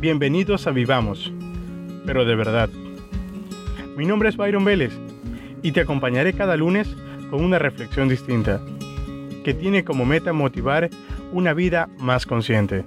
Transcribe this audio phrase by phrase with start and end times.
[0.00, 1.30] Bienvenidos a Vivamos,
[2.06, 2.70] pero de verdad.
[3.98, 4.98] Mi nombre es Byron Vélez
[5.60, 6.88] y te acompañaré cada lunes
[7.28, 8.62] con una reflexión distinta,
[9.44, 10.88] que tiene como meta motivar
[11.32, 12.82] una vida más consciente.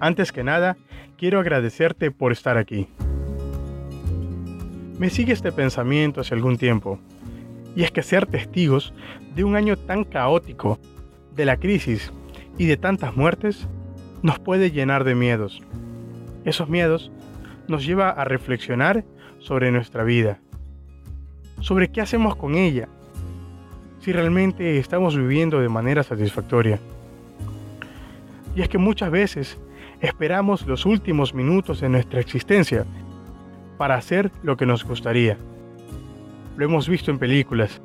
[0.00, 0.76] Antes que nada,
[1.16, 2.88] quiero agradecerte por estar aquí.
[4.98, 6.98] Me sigue este pensamiento hace algún tiempo,
[7.76, 8.92] y es que ser testigos
[9.36, 10.80] de un año tan caótico,
[11.36, 12.12] de la crisis
[12.58, 13.68] y de tantas muertes,
[14.22, 15.62] nos puede llenar de miedos
[16.44, 17.10] esos miedos
[17.68, 19.04] nos lleva a reflexionar
[19.38, 20.40] sobre nuestra vida,
[21.60, 22.88] sobre qué hacemos con ella,
[24.00, 26.78] si realmente estamos viviendo de manera satisfactoria.
[28.56, 29.58] Y es que muchas veces
[30.00, 32.84] esperamos los últimos minutos de nuestra existencia
[33.78, 35.36] para hacer lo que nos gustaría.
[36.56, 37.80] Lo hemos visto en películas.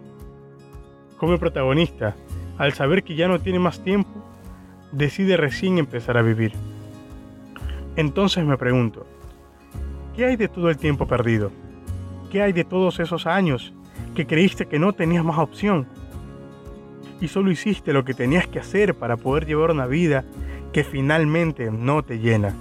[1.18, 2.16] Como el protagonista,
[2.58, 4.10] al saber que ya no tiene más tiempo,
[4.92, 6.54] decide recién empezar a vivir.
[7.96, 9.06] Entonces me pregunto,
[10.16, 11.52] ¿qué hay de todo el tiempo perdido?
[12.30, 13.74] ¿Qué hay de todos esos años
[14.14, 15.88] que creíste que no tenías más opción?
[17.22, 20.26] Y solo hiciste lo que tenías que hacer para poder llevar una vida
[20.74, 22.54] que finalmente no te llena.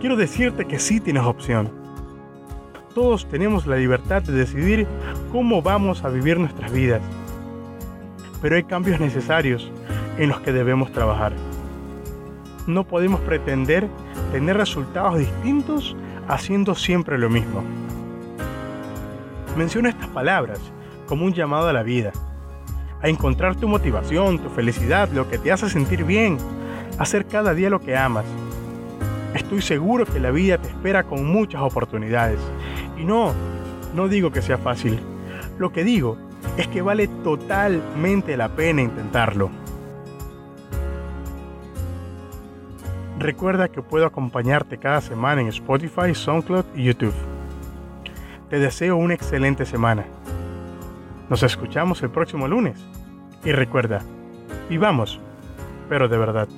[0.00, 1.70] Quiero decirte que sí tienes opción.
[2.92, 4.88] Todos tenemos la libertad de decidir
[5.30, 7.02] cómo vamos a vivir nuestras vidas.
[8.42, 9.70] Pero hay cambios necesarios
[10.18, 11.32] en los que debemos trabajar
[12.70, 13.88] no podemos pretender
[14.32, 15.96] tener resultados distintos
[16.28, 17.62] haciendo siempre lo mismo.
[19.56, 20.60] Menciono estas palabras
[21.06, 22.12] como un llamado a la vida,
[23.02, 26.38] a encontrar tu motivación, tu felicidad, lo que te hace sentir bien,
[26.98, 28.24] hacer cada día lo que amas.
[29.34, 32.38] Estoy seguro que la vida te espera con muchas oportunidades.
[32.98, 33.32] Y no,
[33.94, 35.00] no digo que sea fácil.
[35.58, 36.16] Lo que digo
[36.56, 39.50] es que vale totalmente la pena intentarlo.
[43.20, 47.12] Recuerda que puedo acompañarte cada semana en Spotify, SoundCloud y YouTube.
[48.48, 50.06] Te deseo una excelente semana.
[51.28, 52.80] Nos escuchamos el próximo lunes.
[53.44, 54.00] Y recuerda,
[54.70, 55.20] vivamos,
[55.90, 56.48] pero de verdad.